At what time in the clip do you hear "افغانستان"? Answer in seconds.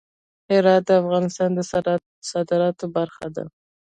1.01-1.49